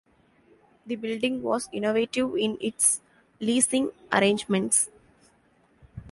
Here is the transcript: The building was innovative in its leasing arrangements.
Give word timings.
The 0.87 0.95
building 0.95 1.43
was 1.43 1.69
innovative 1.71 2.35
in 2.35 2.57
its 2.59 3.01
leasing 3.39 3.91
arrangements. 4.11 4.89